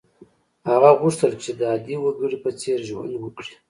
[0.69, 3.53] هغه غوښتل چې د عادي وګړي په څېر ژوند وکړي.